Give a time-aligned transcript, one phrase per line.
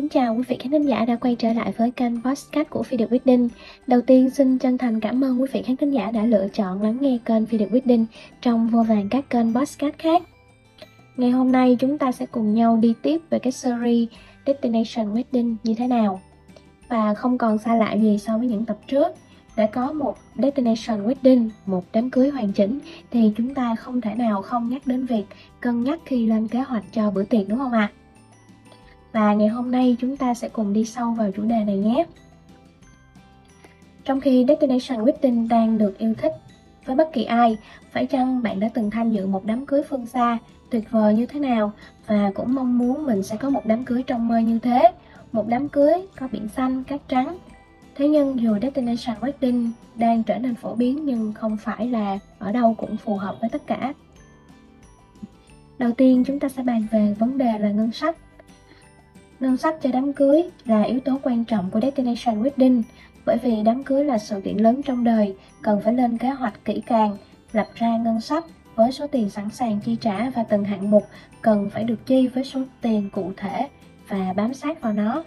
[0.00, 2.82] Kính chào quý vị khán thính giả đã quay trở lại với kênh podcast của
[2.82, 3.48] Phi Điệp Wedding.
[3.86, 6.82] Đầu tiên xin chân thành cảm ơn quý vị khán thính giả đã lựa chọn
[6.82, 8.04] lắng nghe kênh Phi Điệp Wedding
[8.42, 10.22] trong vô vàng các kênh podcast khác.
[11.16, 14.08] Ngày hôm nay chúng ta sẽ cùng nhau đi tiếp về cái series
[14.46, 16.20] Destination Wedding như thế nào.
[16.88, 19.08] Và không còn xa lạ gì so với những tập trước,
[19.56, 22.78] đã có một destination wedding, một đám cưới hoàn chỉnh
[23.10, 25.24] thì chúng ta không thể nào không nhắc đến việc
[25.60, 27.90] cân nhắc khi lên kế hoạch cho bữa tiệc đúng không ạ?
[27.94, 27.99] À?
[29.12, 32.06] Và ngày hôm nay chúng ta sẽ cùng đi sâu vào chủ đề này nhé.
[34.04, 36.32] Trong khi Destination Wedding đang được yêu thích
[36.86, 37.56] với bất kỳ ai,
[37.90, 40.38] phải chăng bạn đã từng tham dự một đám cưới phương xa
[40.70, 41.72] tuyệt vời như thế nào
[42.06, 44.92] và cũng mong muốn mình sẽ có một đám cưới trong mơ như thế,
[45.32, 47.38] một đám cưới có biển xanh, cát trắng.
[47.94, 52.52] Thế nhưng dù Destination Wedding đang trở nên phổ biến nhưng không phải là ở
[52.52, 53.92] đâu cũng phù hợp với tất cả.
[55.78, 58.16] Đầu tiên chúng ta sẽ bàn về vấn đề là ngân sách
[59.40, 62.82] Ngân sách cho đám cưới là yếu tố quan trọng của Destination Wedding
[63.26, 66.64] bởi vì đám cưới là sự kiện lớn trong đời, cần phải lên kế hoạch
[66.64, 67.16] kỹ càng,
[67.52, 71.02] lập ra ngân sách với số tiền sẵn sàng chi trả và từng hạng mục
[71.42, 73.68] cần phải được chi với số tiền cụ thể
[74.08, 75.24] và bám sát vào nó.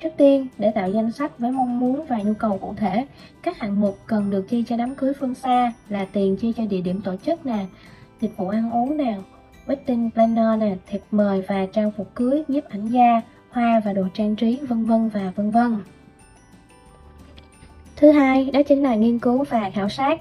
[0.00, 3.06] Trước tiên, để tạo danh sách với mong muốn và nhu cầu cụ thể,
[3.42, 6.64] các hạng mục cần được chi cho đám cưới phương xa là tiền chi cho
[6.64, 7.66] địa điểm tổ chức nè,
[8.20, 9.24] dịch vụ ăn uống nào,
[9.66, 13.20] wedding planner nè, thiệp mời và trang phục cưới, nhiếp ảnh gia,
[13.54, 15.76] hoa và đồ trang trí vân vân và vân vân.
[17.96, 20.20] Thứ hai, đó chính là nghiên cứu và khảo sát.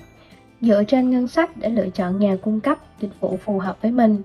[0.61, 3.91] Dựa trên ngân sách để lựa chọn nhà cung cấp dịch vụ phù hợp với
[3.91, 4.21] mình.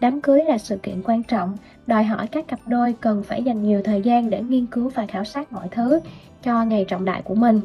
[0.00, 1.56] Đám cưới là sự kiện quan trọng,
[1.86, 5.06] đòi hỏi các cặp đôi cần phải dành nhiều thời gian để nghiên cứu và
[5.06, 6.00] khảo sát mọi thứ
[6.42, 7.60] cho ngày trọng đại của mình.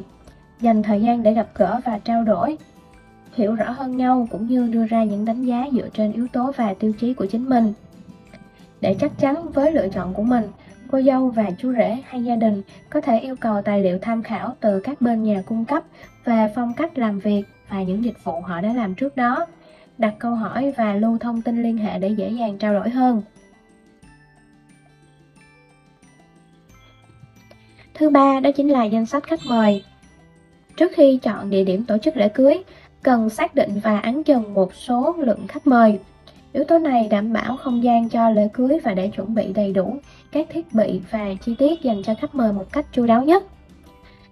[0.60, 2.56] Dành thời gian để gặp gỡ và trao đổi,
[3.34, 6.52] hiểu rõ hơn nhau cũng như đưa ra những đánh giá dựa trên yếu tố
[6.56, 7.72] và tiêu chí của chính mình.
[8.80, 10.44] Để chắc chắn với lựa chọn của mình,
[10.94, 14.22] cô dâu và chú rể hay gia đình có thể yêu cầu tài liệu tham
[14.22, 15.82] khảo từ các bên nhà cung cấp
[16.24, 19.46] về phong cách làm việc và những dịch vụ họ đã làm trước đó,
[19.98, 23.22] đặt câu hỏi và lưu thông tin liên hệ để dễ dàng trao đổi hơn.
[27.94, 29.84] Thứ ba đó chính là danh sách khách mời.
[30.76, 32.62] Trước khi chọn địa điểm tổ chức lễ cưới,
[33.02, 35.98] cần xác định và ấn chừng một số lượng khách mời.
[36.54, 39.72] Yếu tố này đảm bảo không gian cho lễ cưới và để chuẩn bị đầy
[39.72, 39.96] đủ
[40.32, 43.42] các thiết bị và chi tiết dành cho khách mời một cách chu đáo nhất.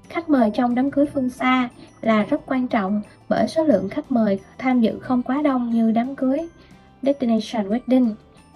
[0.09, 1.69] Khách mời trong đám cưới phương xa
[2.01, 5.91] là rất quan trọng bởi số lượng khách mời tham dự không quá đông như
[5.91, 6.39] đám cưới
[7.03, 8.15] Destination Wedding.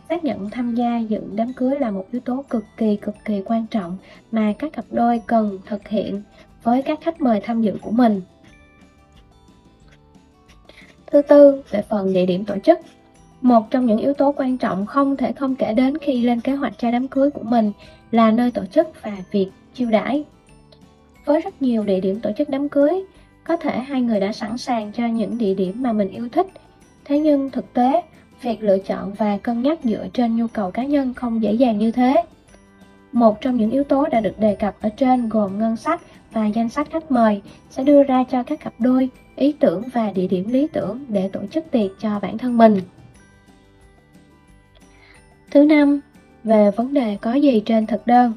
[0.09, 3.43] Xác nhận tham gia dự đám cưới là một yếu tố cực kỳ cực kỳ
[3.47, 3.97] quan trọng
[4.33, 6.23] mà các cặp đôi cần thực hiện
[6.63, 8.21] với các khách mời tham dự của mình.
[11.07, 12.79] Thứ tư, về phần địa điểm tổ chức.
[13.41, 16.53] Một trong những yếu tố quan trọng không thể không kể đến khi lên kế
[16.53, 17.73] hoạch cho đám cưới của mình
[18.11, 20.25] là nơi tổ chức và việc chiêu đãi.
[21.25, 23.05] Với rất nhiều địa điểm tổ chức đám cưới,
[23.45, 26.47] có thể hai người đã sẵn sàng cho những địa điểm mà mình yêu thích.
[27.05, 28.03] Thế nhưng thực tế,
[28.43, 31.79] việc lựa chọn và cân nhắc dựa trên nhu cầu cá nhân không dễ dàng
[31.79, 32.23] như thế.
[33.13, 36.01] Một trong những yếu tố đã được đề cập ở trên gồm ngân sách
[36.33, 40.13] và danh sách khách mời sẽ đưa ra cho các cặp đôi ý tưởng và
[40.15, 42.81] địa điểm lý tưởng để tổ chức tiệc cho bản thân mình.
[45.57, 46.01] Thứ năm,
[46.45, 48.33] về vấn đề có gì trên thực đơn.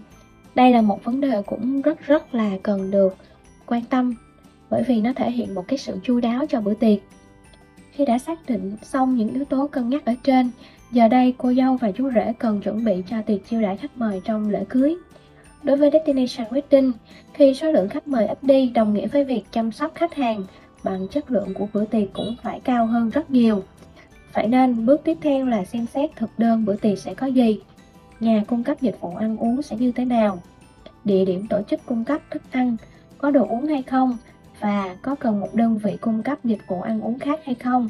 [0.56, 3.16] Đây là một vấn đề cũng rất rất là cần được
[3.66, 4.16] quan tâm
[4.70, 7.00] bởi vì nó thể hiện một cái sự chu đáo cho bữa tiệc.
[7.92, 10.52] Khi đã xác định xong những yếu tố cân nhắc ở trên,
[10.92, 13.98] giờ đây cô dâu và chú rể cần chuẩn bị cho tiệc chiêu đãi khách
[13.98, 14.96] mời trong lễ cưới.
[15.64, 16.92] Đối với Destination Wedding,
[17.34, 20.44] khi số lượng khách mời ít đi đồng nghĩa với việc chăm sóc khách hàng
[20.84, 23.64] bằng chất lượng của bữa tiệc cũng phải cao hơn rất nhiều.
[24.34, 27.60] Vậy nên bước tiếp theo là xem xét thực đơn bữa tiệc sẽ có gì,
[28.20, 30.42] nhà cung cấp dịch vụ ăn uống sẽ như thế nào,
[31.04, 32.78] địa điểm tổ chức cung cấp thức ăn,
[33.18, 34.18] có đồ uống hay không
[34.60, 37.90] và có cần một đơn vị cung cấp dịch vụ ăn uống khác hay không.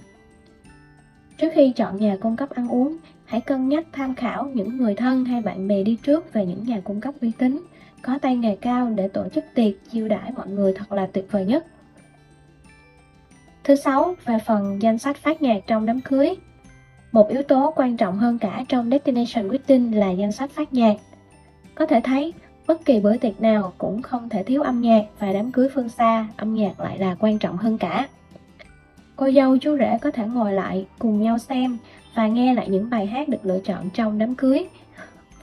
[1.38, 4.96] Trước khi chọn nhà cung cấp ăn uống, hãy cân nhắc tham khảo những người
[4.96, 7.62] thân hay bạn bè đi trước về những nhà cung cấp uy tín,
[8.02, 11.28] có tay nghề cao để tổ chức tiệc chiêu đãi mọi người thật là tuyệt
[11.32, 11.66] vời nhất.
[13.64, 16.36] Thứ sáu, về phần danh sách phát nhạc trong đám cưới.
[17.12, 20.96] Một yếu tố quan trọng hơn cả trong Destination Wedding là danh sách phát nhạc.
[21.76, 22.34] Có thể thấy,
[22.68, 25.90] bất kỳ bữa tiệc nào cũng không thể thiếu âm nhạc và đám cưới phương
[25.90, 28.08] xa, âm nhạc lại là quan trọng hơn cả.
[29.16, 31.78] Cô dâu chú rể có thể ngồi lại cùng nhau xem
[32.16, 34.68] và nghe lại những bài hát được lựa chọn trong đám cưới.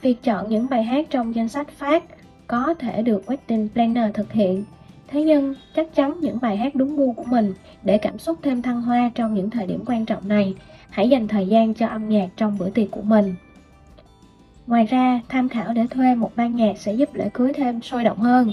[0.01, 2.03] Việc chọn những bài hát trong danh sách phát
[2.47, 4.63] có thể được wedding planner thực hiện
[5.07, 8.61] Thế nhưng, chắc chắn những bài hát đúng gu của mình để cảm xúc thêm
[8.61, 10.55] thăng hoa trong những thời điểm quan trọng này.
[10.89, 13.35] Hãy dành thời gian cho âm nhạc trong bữa tiệc của mình.
[14.67, 18.03] Ngoài ra, tham khảo để thuê một ban nhạc sẽ giúp lễ cưới thêm sôi
[18.03, 18.51] động hơn.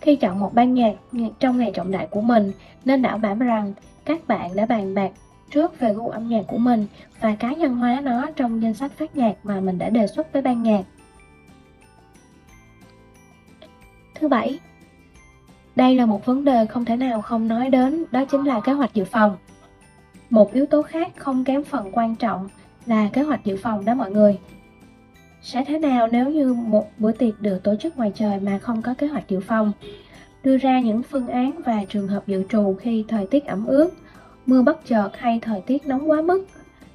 [0.00, 0.94] Khi chọn một ban nhạc
[1.40, 2.52] trong ngày trọng đại của mình,
[2.84, 3.72] nên đảm bảo rằng
[4.04, 5.10] các bạn đã bàn bạc
[5.50, 6.86] trước về gu âm nhạc của mình
[7.20, 10.32] và cá nhân hóa nó trong danh sách phát nhạc mà mình đã đề xuất
[10.32, 10.82] với ban nhạc.
[14.14, 14.58] Thứ bảy,
[15.76, 18.72] đây là một vấn đề không thể nào không nói đến, đó chính là kế
[18.72, 19.36] hoạch dự phòng.
[20.30, 22.48] Một yếu tố khác không kém phần quan trọng
[22.86, 24.38] là kế hoạch dự phòng đó mọi người.
[25.42, 28.82] Sẽ thế nào nếu như một bữa tiệc được tổ chức ngoài trời mà không
[28.82, 29.72] có kế hoạch dự phòng?
[30.44, 33.90] Đưa ra những phương án và trường hợp dự trù khi thời tiết ẩm ướt,
[34.46, 36.46] mưa bất chợt hay thời tiết nóng quá mức.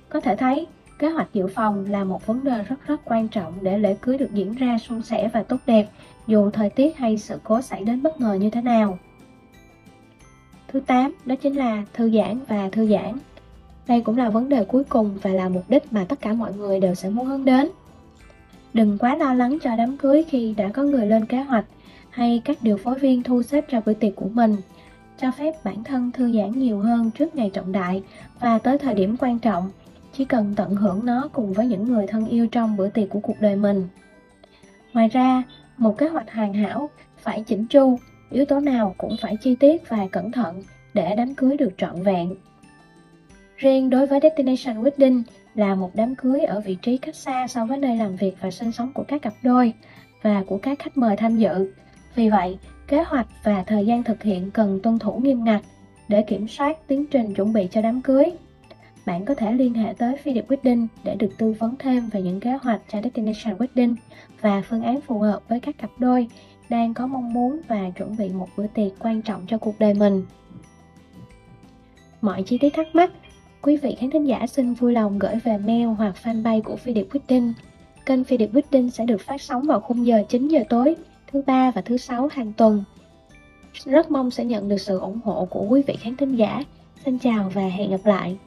[0.09, 0.67] Có thể thấy,
[1.01, 4.17] kế hoạch dự phòng là một vấn đề rất rất quan trọng để lễ cưới
[4.17, 5.87] được diễn ra suôn sẻ và tốt đẹp,
[6.27, 8.99] dù thời tiết hay sự cố xảy đến bất ngờ như thế nào.
[10.67, 13.17] Thứ 8, đó chính là thư giãn và thư giãn.
[13.87, 16.53] Đây cũng là vấn đề cuối cùng và là mục đích mà tất cả mọi
[16.53, 17.69] người đều sẽ muốn hướng đến.
[18.73, 21.65] Đừng quá lo lắng cho đám cưới khi đã có người lên kế hoạch
[22.09, 24.57] hay các điều phối viên thu xếp cho bữa tiệc của mình.
[25.21, 28.03] Cho phép bản thân thư giãn nhiều hơn trước ngày trọng đại
[28.39, 29.69] và tới thời điểm quan trọng,
[30.13, 33.19] chỉ cần tận hưởng nó cùng với những người thân yêu trong bữa tiệc của
[33.19, 33.87] cuộc đời mình.
[34.93, 35.43] Ngoài ra,
[35.77, 37.99] một kế hoạch hoàn hảo phải chỉnh chu,
[38.29, 40.63] yếu tố nào cũng phải chi tiết và cẩn thận
[40.93, 42.35] để đám cưới được trọn vẹn.
[43.57, 45.23] Riêng đối với Destination Wedding
[45.55, 48.51] là một đám cưới ở vị trí cách xa so với nơi làm việc và
[48.51, 49.73] sinh sống của các cặp đôi
[50.21, 51.73] và của các khách mời tham dự.
[52.15, 55.61] Vì vậy, kế hoạch và thời gian thực hiện cần tuân thủ nghiêm ngặt
[56.07, 58.31] để kiểm soát tiến trình chuẩn bị cho đám cưới.
[59.05, 62.21] Bạn có thể liên hệ tới Phi Điệp Wedding để được tư vấn thêm về
[62.21, 63.95] những kế hoạch cho Destination Wedding
[64.41, 66.27] và phương án phù hợp với các cặp đôi
[66.69, 69.93] đang có mong muốn và chuẩn bị một bữa tiệc quan trọng cho cuộc đời
[69.93, 70.25] mình.
[72.21, 73.11] Mọi chi tiết thắc mắc,
[73.61, 76.93] quý vị khán thính giả xin vui lòng gửi về mail hoặc fanpage của Phi
[76.93, 77.53] Điệp Wedding.
[78.05, 80.95] Kênh Phi Điệp Wedding sẽ được phát sóng vào khung giờ 9 giờ tối,
[81.31, 82.83] thứ ba và thứ sáu hàng tuần.
[83.85, 86.63] Rất mong sẽ nhận được sự ủng hộ của quý vị khán thính giả.
[87.05, 88.37] Xin chào và hẹn gặp lại.